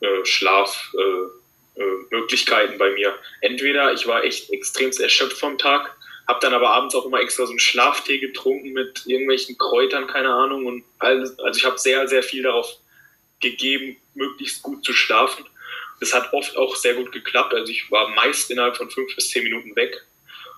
[0.00, 3.14] äh, Schlafmöglichkeiten äh, äh, bei mir.
[3.40, 7.44] Entweder ich war echt extremst erschöpft vom Tag, habe dann aber abends auch immer extra
[7.44, 10.66] so einen Schlaftee getrunken mit irgendwelchen Kräutern, keine Ahnung.
[10.66, 12.76] Und alles, also ich habe sehr, sehr viel darauf
[13.40, 15.44] gegeben, möglichst gut zu schlafen.
[16.00, 17.52] Das hat oft auch sehr gut geklappt.
[17.52, 20.02] Also ich war meist innerhalb von fünf bis zehn Minuten weg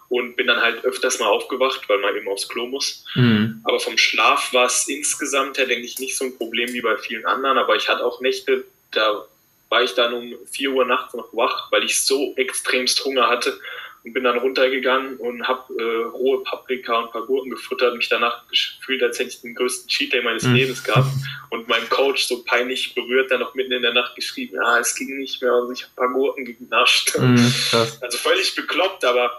[0.09, 3.05] und bin dann halt öfters mal aufgewacht, weil man eben aufs Klo muss.
[3.15, 3.61] Mhm.
[3.65, 6.97] Aber vom Schlaf war es insgesamt her, denke ich, nicht so ein Problem wie bei
[6.97, 7.59] vielen anderen.
[7.59, 9.27] Aber ich hatte auch Nächte, da
[9.69, 13.59] war ich dann um 4 Uhr nachts noch wach, weil ich so extremst Hunger hatte
[14.07, 17.99] und bin dann runtergegangen und habe äh, rohe Paprika und ein paar Gurken gefuttert und
[17.99, 20.55] mich danach gefühlt, als hätte ich den größten Cheat Day meines mhm.
[20.55, 21.09] Lebens gehabt.
[21.51, 24.97] Und mein Coach so peinlich berührt dann noch mitten in der Nacht geschrieben, ja, es
[24.97, 27.16] ging nicht mehr und ich habe ein paar Gurken genascht.
[27.16, 27.37] Mhm,
[27.73, 29.33] also völlig bekloppt, aber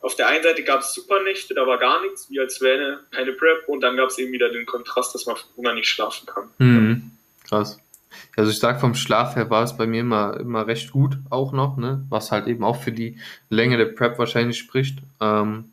[0.00, 3.00] auf der einen Seite gab es super Nächte, da war gar nichts, wie als wäre
[3.12, 5.88] keine Prep und dann gab es eben wieder den Kontrast, dass man von Hunger nicht
[5.88, 6.50] schlafen kann.
[6.58, 7.12] Mhm.
[7.48, 7.78] Krass.
[8.36, 11.52] Also ich sag vom Schlaf her war es bei mir immer, immer recht gut auch
[11.52, 12.04] noch, ne?
[12.10, 13.18] was halt eben auch für die
[13.48, 14.98] Länge der Prep wahrscheinlich spricht.
[15.20, 15.72] Ähm,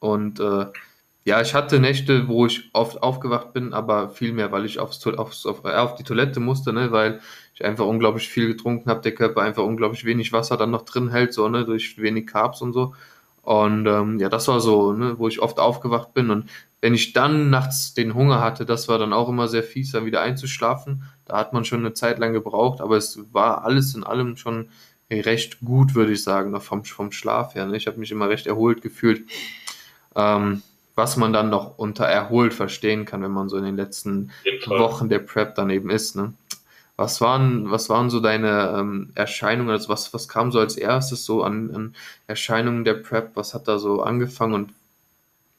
[0.00, 0.66] und äh,
[1.24, 5.06] ja, ich hatte Nächte, wo ich oft aufgewacht bin, aber viel mehr, weil ich aufs,
[5.06, 6.92] aufs, auf, äh, auf die Toilette musste, ne?
[6.92, 7.20] weil
[7.54, 11.10] ich einfach unglaublich viel getrunken habe, der Körper einfach unglaublich wenig Wasser dann noch drin
[11.10, 11.66] hält, so, ne?
[11.66, 12.94] durch wenig Carbs und so.
[13.48, 16.30] Und ähm, ja, das war so, ne, wo ich oft aufgewacht bin.
[16.30, 16.50] Und
[16.82, 20.04] wenn ich dann nachts den Hunger hatte, das war dann auch immer sehr fies, da
[20.04, 21.04] wieder einzuschlafen.
[21.28, 24.70] Da hat man schon eine Zeit lang gebraucht, aber es war alles in allem schon
[25.10, 27.66] recht gut, würde ich sagen, noch vom, vom Schlaf her.
[27.66, 27.76] Ne?
[27.76, 29.28] Ich habe mich immer recht erholt gefühlt.
[30.16, 30.62] Ähm,
[30.94, 34.32] was man dann noch unter erholt verstehen kann, wenn man so in den letzten
[34.66, 36.16] Wochen der Prep dann eben ist.
[36.16, 36.32] Ne?
[36.96, 39.70] Was waren, was waren so deine ähm, Erscheinungen?
[39.70, 41.94] Also was, was kam so als erstes so an, an
[42.26, 43.30] Erscheinungen der Prep?
[43.34, 44.74] Was hat da so angefangen und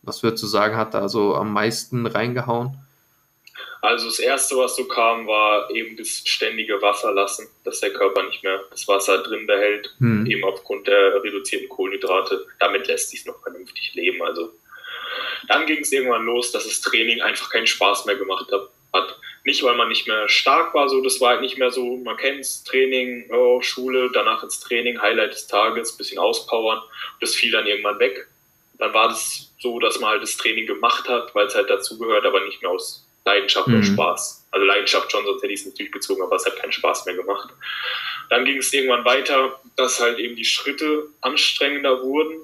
[0.01, 2.77] was würdest du sagen, hat da so am meisten reingehauen?
[3.82, 8.44] Also das erste, was so kam, war eben das ständige Wasserlassen, dass der Körper nicht
[8.44, 10.26] mehr das Wasser drin behält, hm.
[10.26, 12.46] eben aufgrund der reduzierten Kohlenhydrate.
[12.60, 14.22] Damit lässt sich noch vernünftig leben.
[14.22, 14.52] Also
[15.48, 18.70] dann ging es irgendwann los, dass das Training einfach keinen Spaß mehr gemacht hat.
[19.46, 22.18] Nicht, weil man nicht mehr stark war, so das war halt nicht mehr so, man
[22.18, 26.82] kennt es, Training, oh, Schule, danach ins Training, Highlight des Tages, bisschen auspowern.
[27.22, 28.28] Das fiel dann irgendwann weg.
[28.78, 32.26] Dann war das so, dass man halt das Training gemacht hat, weil es halt dazugehört,
[32.26, 33.76] aber nicht mehr aus Leidenschaft mhm.
[33.76, 34.48] und Spaß.
[34.52, 37.15] Also Leidenschaft schon, sonst hätte ich es nicht durchgezogen, aber es hat keinen Spaß mehr
[37.15, 37.50] gemacht.
[38.30, 42.39] Dann ging es irgendwann weiter, dass halt eben die Schritte anstrengender wurden,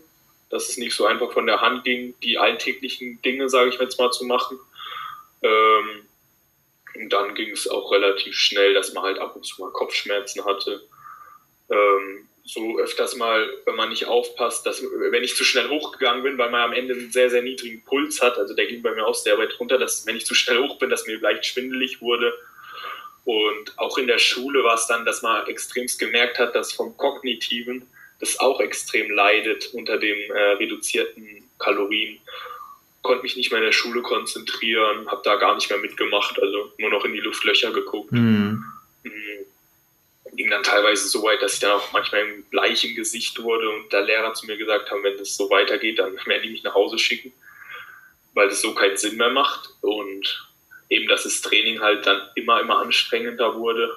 [0.50, 4.00] dass es nicht so einfach von der Hand ging, die alltäglichen Dinge, sage ich jetzt
[4.00, 4.60] mal, zu machen.
[5.42, 6.06] Ähm,
[6.96, 10.46] und dann ging es auch relativ schnell, dass man halt ab und zu mal Kopfschmerzen
[10.46, 10.82] hatte.
[11.70, 16.38] Ähm, so öfters mal, wenn man nicht aufpasst, dass wenn ich zu schnell hochgegangen bin,
[16.38, 19.06] weil man am Ende einen sehr, sehr niedrigen Puls hat, also der ging bei mir
[19.06, 22.02] auch sehr weit runter, dass wenn ich zu schnell hoch bin, dass mir leicht schwindelig
[22.02, 22.34] wurde.
[23.26, 26.96] Und auch in der Schule war es dann, dass man extremst gemerkt hat, dass vom
[26.96, 27.88] Kognitiven
[28.20, 32.20] das auch extrem leidet unter den äh, reduzierten Kalorien
[33.02, 36.72] konnte mich nicht mehr in der Schule konzentrieren, habe da gar nicht mehr mitgemacht, also
[36.78, 38.12] nur noch in die Luftlöcher geguckt.
[38.12, 38.64] Mhm.
[40.36, 43.70] Ging dann teilweise so weit, dass ich dann auch manchmal im Bleich im Gesicht wurde
[43.70, 46.64] und der Lehrer zu mir gesagt haben, wenn das so weitergeht, dann werden die mich
[46.64, 47.32] nach Hause schicken,
[48.34, 49.70] weil das so keinen Sinn mehr macht.
[49.82, 50.48] Und
[50.90, 53.96] eben, dass das Training halt dann immer, immer anstrengender wurde,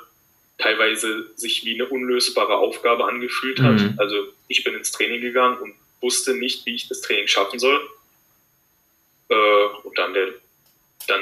[0.58, 3.80] teilweise sich wie eine unlösbare Aufgabe angefühlt hat.
[3.80, 3.94] Mhm.
[3.98, 7.80] Also ich bin ins Training gegangen und wusste nicht, wie ich das Training schaffen soll
[9.28, 10.28] äh, und dann der,
[11.06, 11.20] dann,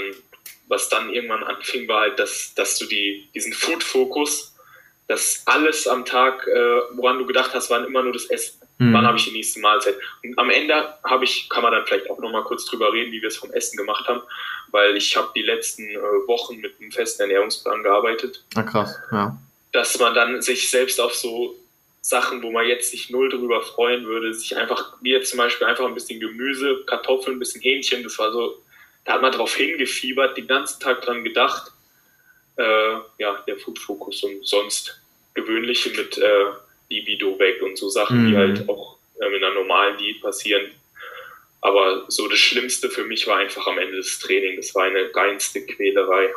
[0.69, 4.56] was dann irgendwann anfing, war halt, dass, dass du die, diesen Food-Fokus,
[5.09, 8.61] dass alles am Tag, äh, woran du gedacht hast, waren immer nur das Essen.
[8.79, 8.93] Mhm.
[8.93, 9.97] Wann habe ich die nächste Mahlzeit?
[10.23, 13.23] Und am Ende habe ich, kann man dann vielleicht auch nochmal kurz drüber reden, wie
[13.23, 14.21] wir es vom Essen gemacht haben,
[14.71, 18.45] weil ich habe die letzten äh, Wochen mit einem festen Ernährungsplan gearbeitet.
[18.55, 19.37] Ah, krass, ja.
[19.73, 21.57] Dass man dann sich selbst auf so
[22.01, 25.67] Sachen, wo man jetzt sich null drüber freuen würde, sich einfach, wie jetzt zum Beispiel
[25.67, 28.63] einfach ein bisschen Gemüse, Kartoffeln, ein bisschen Hähnchen, das war so,
[29.05, 31.73] da hat man drauf hingefiebert, den ganzen Tag dran gedacht.
[32.57, 35.01] Äh, ja, der Food Focus und sonst
[35.35, 36.47] gewöhnliche mit äh,
[36.89, 38.31] Libido weg und so Sachen, mhm.
[38.31, 40.71] die halt auch äh, in einer normalen Diät passieren.
[41.61, 44.67] Aber so das Schlimmste für mich war einfach am Ende des Trainings.
[44.67, 46.31] Das war eine reinste Quälerei.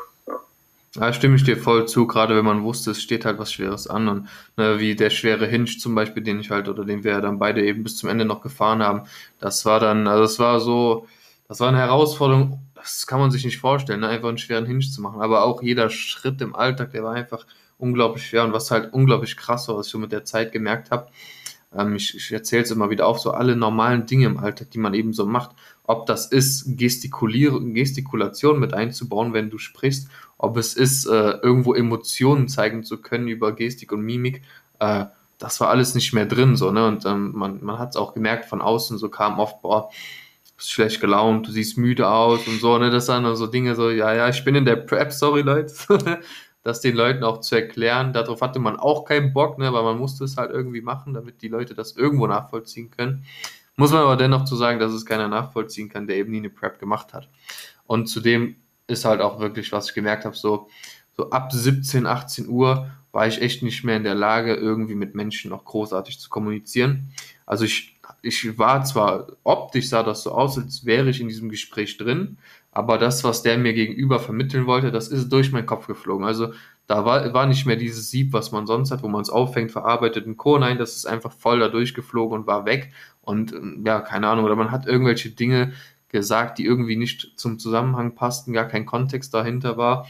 [0.95, 3.85] Da stimme ich dir voll zu, gerade wenn man wusste, es steht halt was Schweres
[3.85, 4.27] an und
[4.57, 7.63] ne, wie der schwere Hinge zum Beispiel, den ich halt oder den wir dann beide
[7.63, 9.03] eben bis zum Ende noch gefahren haben,
[9.39, 11.07] das war dann, also es war so,
[11.47, 14.79] das war eine Herausforderung, das kann man sich nicht vorstellen, ne, einfach einen schweren Hinge
[14.79, 17.45] zu machen, aber auch jeder Schritt im Alltag, der war einfach
[17.77, 20.91] unglaublich schwer und was halt unglaublich krass war, was ich schon mit der Zeit gemerkt
[20.91, 21.09] habe,
[21.75, 24.79] ähm, ich, ich erzähle es immer wieder auf, so alle normalen Dinge im Alltag, die
[24.79, 25.51] man eben so macht,
[25.83, 31.73] ob das ist, Gestikulieren, Gestikulation mit einzubauen, wenn du sprichst, ob es ist, äh, irgendwo
[31.73, 34.41] Emotionen zeigen zu können über Gestik und Mimik,
[34.79, 35.05] äh,
[35.37, 38.13] das war alles nicht mehr drin, so, ne, und ähm, man, man hat es auch
[38.13, 39.89] gemerkt von außen, so kam oft, boah,
[40.59, 43.89] bist schlecht gelaunt, du siehst müde aus und so, ne, das sind so Dinge so,
[43.89, 45.73] ja, ja, ich bin in der Prep, sorry Leute,
[46.63, 49.97] das den Leuten auch zu erklären, darauf hatte man auch keinen Bock, ne, weil man
[49.97, 53.23] musste es halt irgendwie machen, damit die Leute das irgendwo nachvollziehen können.
[53.77, 56.49] Muss man aber dennoch zu sagen, dass es keiner nachvollziehen kann, der eben nie eine
[56.49, 57.29] Prep gemacht hat.
[57.87, 60.67] Und zudem ist halt auch wirklich, was ich gemerkt habe, so,
[61.15, 65.15] so ab 17, 18 Uhr war ich echt nicht mehr in der Lage, irgendwie mit
[65.15, 67.13] Menschen noch großartig zu kommunizieren.
[67.45, 71.49] Also ich ich war zwar optisch sah das so aus, als wäre ich in diesem
[71.49, 72.37] Gespräch drin,
[72.71, 76.25] aber das, was der mir gegenüber vermitteln wollte, das ist durch meinen Kopf geflogen.
[76.25, 76.53] Also
[76.87, 79.71] da war, war nicht mehr dieses Sieb, was man sonst hat, wo man es auffängt,
[79.71, 80.57] verarbeitet und Co.
[80.57, 82.91] Nein, das ist einfach voll da durchgeflogen und war weg.
[83.21, 85.73] Und ähm, ja, keine Ahnung, oder man hat irgendwelche Dinge
[86.09, 90.07] gesagt, die irgendwie nicht zum Zusammenhang passten, gar kein Kontext dahinter war.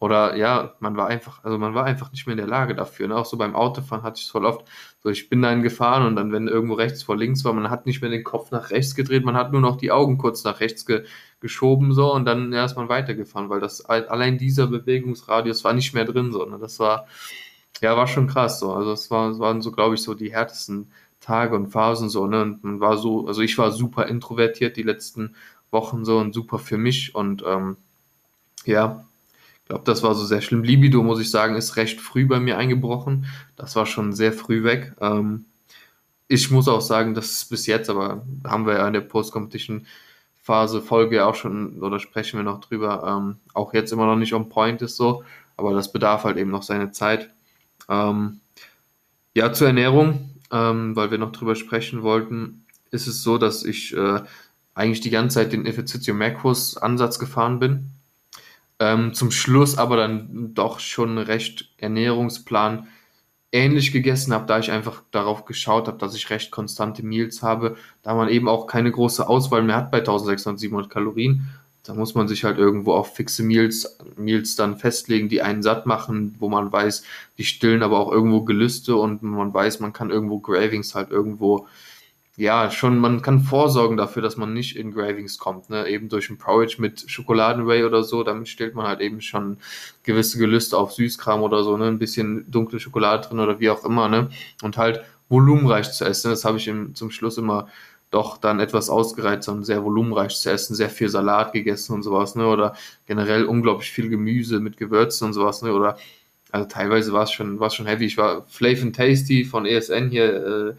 [0.00, 3.08] Oder ja, man war einfach, also man war einfach nicht mehr in der Lage dafür.
[3.08, 3.16] Ne?
[3.16, 4.66] Auch so beim Autofahren hatte ich es voll oft.
[5.00, 7.86] So, ich bin dann gefahren und dann, wenn irgendwo rechts vor links war, man hat
[7.86, 10.60] nicht mehr den Kopf nach rechts gedreht, man hat nur noch die Augen kurz nach
[10.60, 11.04] rechts ge
[11.40, 15.94] geschoben so und dann ja, ist man weitergefahren, weil das allein dieser Bewegungsradius war nicht
[15.94, 16.44] mehr drin so.
[16.44, 16.58] Ne?
[16.58, 17.06] Das war,
[17.80, 18.72] ja, war schon krass so.
[18.72, 22.26] Also es war, waren so, glaube ich, so die härtesten Tage und Phasen so.
[22.26, 22.42] Ne?
[22.42, 25.36] Und man war so, also ich war super introvertiert die letzten
[25.70, 27.76] Wochen so und super für mich und ähm,
[28.64, 29.04] ja,
[29.68, 30.64] glaube, das war so sehr schlimm.
[30.64, 33.26] Libido, muss ich sagen, ist recht früh bei mir eingebrochen.
[33.56, 34.94] Das war schon sehr früh weg.
[35.00, 35.44] Ähm,
[36.26, 40.82] ich muss auch sagen, dass es bis jetzt, aber haben wir ja in der Post-Competition-Phase
[40.82, 44.48] Folge auch schon, oder sprechen wir noch drüber, ähm, auch jetzt immer noch nicht on
[44.48, 45.22] point ist so,
[45.56, 47.30] aber das bedarf halt eben noch seine Zeit.
[47.88, 48.40] Ähm,
[49.34, 53.94] ja, zur Ernährung, ähm, weil wir noch drüber sprechen wollten, ist es so, dass ich
[53.94, 54.20] äh,
[54.74, 57.90] eigentlich die ganze Zeit den Efficitio Macros Ansatz gefahren bin
[58.80, 62.88] ähm, zum Schluss aber dann doch schon recht Ernährungsplan
[63.50, 67.76] ähnlich gegessen habe, da ich einfach darauf geschaut habe, dass ich recht konstante Meals habe,
[68.02, 71.48] da man eben auch keine große Auswahl mehr hat bei 1600, 700 Kalorien.
[71.82, 75.86] Da muss man sich halt irgendwo auf fixe Meals, Meals dann festlegen, die einen satt
[75.86, 77.02] machen, wo man weiß,
[77.38, 81.66] die stillen aber auch irgendwo Gelüste und man weiß, man kann irgendwo Gravings halt irgendwo
[82.38, 85.88] ja, schon, man kann vorsorgen dafür, dass man nicht in Gravings kommt, ne?
[85.88, 89.58] Eben durch ein Porridge mit Schokoladenwhey oder so, damit stellt man halt eben schon
[90.04, 91.86] gewisse Gelüste auf Süßkram oder so, ne?
[91.86, 94.30] Ein bisschen dunkle Schokolade drin oder wie auch immer, ne?
[94.62, 96.30] Und halt volumenreich zu essen.
[96.30, 97.66] Das habe ich im, zum Schluss immer
[98.12, 102.36] doch dann etwas ausgereizt und sehr volumenreich zu essen, sehr viel Salat gegessen und sowas,
[102.36, 102.46] ne?
[102.46, 105.72] Oder generell unglaublich viel Gemüse mit Gewürzen und sowas, ne?
[105.72, 105.98] Oder
[106.52, 108.06] also teilweise war es schon, schon heavy.
[108.06, 110.74] Ich war Flav and Tasty von ESN hier, äh,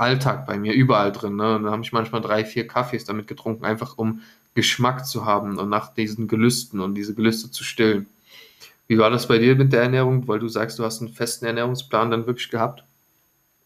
[0.00, 1.36] Alltag bei mir, überall drin.
[1.36, 1.56] Ne?
[1.56, 4.22] Und da habe ich manchmal drei, vier Kaffees damit getrunken, einfach um
[4.54, 8.08] Geschmack zu haben und nach diesen Gelüsten und diese Gelüste zu stillen.
[8.88, 10.26] Wie war das bei dir mit der Ernährung?
[10.26, 12.82] Weil du sagst, du hast einen festen Ernährungsplan dann wirklich gehabt?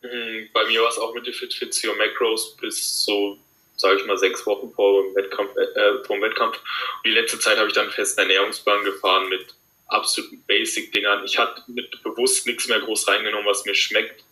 [0.02, 3.38] Mhm, bei mir war es auch mit den Fitfizio Macros bis so,
[3.76, 6.56] sage ich mal, sechs Wochen vor dem Wettkampf, äh, vor dem Wettkampf.
[6.58, 9.54] Und die letzte Zeit habe ich dann einen festen Ernährungsplan gefahren mit
[9.86, 11.24] absoluten Basic-Dingern.
[11.24, 11.62] Ich hatte
[12.02, 14.24] bewusst nichts mehr groß reingenommen, was mir schmeckt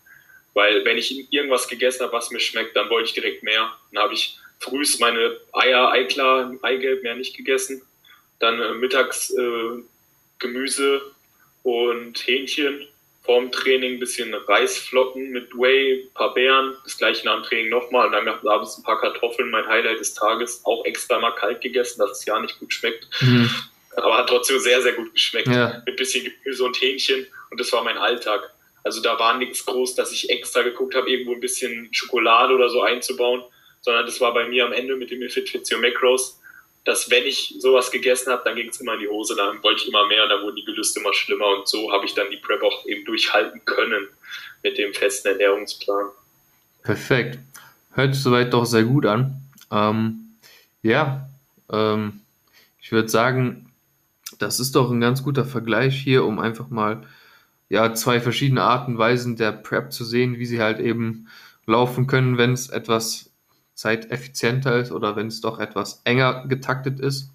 [0.55, 3.73] weil wenn ich irgendwas gegessen habe, was mir schmeckt, dann wollte ich direkt mehr.
[3.91, 7.83] Dann habe ich frühs meine Eier, Eiklar, Eigelb mehr nicht gegessen.
[8.39, 9.83] Dann äh, mittags äh,
[10.39, 11.01] Gemüse
[11.63, 12.87] und Hähnchen.
[13.25, 16.77] Vorm Training ein bisschen Reisflocken mit Whey, ein paar Beeren.
[16.83, 18.07] Das gleiche nach dem Training nochmal.
[18.07, 20.61] Und dann abends ein paar Kartoffeln, mein Highlight des Tages.
[20.65, 23.07] Auch extra mal kalt gegessen, dass es ja nicht gut schmeckt.
[23.21, 23.49] Mhm.
[23.95, 25.47] Aber hat trotzdem sehr, sehr gut geschmeckt.
[25.47, 25.83] Ja.
[25.87, 27.27] Mit bisschen Gemüse und Hähnchen.
[27.51, 28.53] Und das war mein Alltag.
[28.85, 32.69] Also da war nichts groß, dass ich extra geguckt habe, irgendwo ein bisschen Schokolade oder
[32.69, 33.43] so einzubauen,
[33.81, 36.41] sondern das war bei mir am Ende mit dem Efficitio Macros,
[36.85, 39.83] dass wenn ich sowas gegessen habe, dann ging es immer in die Hose, dann wollte
[39.83, 42.39] ich immer mehr, dann wurden die Gelüste immer schlimmer und so habe ich dann die
[42.39, 44.09] Prep auch eben durchhalten können
[44.63, 46.07] mit dem festen Ernährungsplan.
[46.83, 47.39] Perfekt.
[47.93, 49.43] Hört sich soweit doch sehr gut an.
[49.71, 50.37] Ähm,
[50.83, 51.29] ja,
[51.71, 52.21] ähm,
[52.81, 53.73] ich würde sagen,
[54.39, 57.07] das ist doch ein ganz guter Vergleich hier, um einfach mal
[57.73, 61.29] ja, zwei verschiedene Arten und Weisen der Prep zu sehen, wie sie halt eben
[61.65, 63.33] laufen können, wenn es etwas
[63.73, 67.31] zeiteffizienter ist oder wenn es doch etwas enger getaktet ist.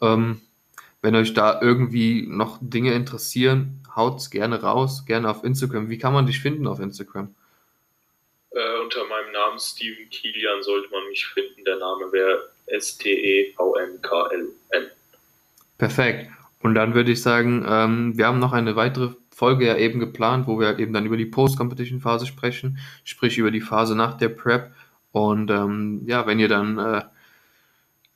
[0.00, 0.40] Ähm,
[1.02, 5.90] wenn euch da irgendwie noch Dinge interessieren, haut es gerne raus, gerne auf Instagram.
[5.90, 7.34] Wie kann man dich finden auf Instagram?
[8.52, 11.62] Äh, unter meinem Namen Steven Kilian sollte man mich finden.
[11.66, 13.26] Der Name wäre S-T-E-V-N-K-L-N.
[15.76, 16.30] Perfekt.
[16.62, 20.46] Und dann würde ich sagen, ähm, wir haben noch eine weitere Folge ja eben geplant,
[20.46, 24.30] wo wir halt eben dann über die Post-Competition-Phase sprechen, sprich über die Phase nach der
[24.30, 24.70] Prep.
[25.12, 27.02] Und ähm, ja, wenn ihr dann äh,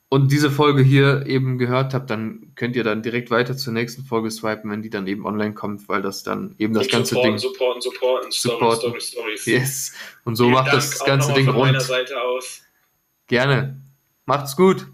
[0.08, 4.02] und diese Folge hier eben gehört habt, dann könnt ihr dann direkt weiter zur nächsten
[4.02, 7.14] Folge swipen, wenn die dann eben online kommt, weil das dann eben das Und ganze
[7.14, 7.38] supporten, Ding.
[7.38, 8.80] supporten, supporten, Story, Supporten.
[8.80, 9.44] Story, Stories.
[9.44, 9.92] Yes.
[10.24, 11.82] Und so Vielen macht Dank das auch ganze Ding rund.
[11.82, 12.62] Seite aus.
[13.26, 13.78] Gerne.
[14.24, 14.86] Macht's gut.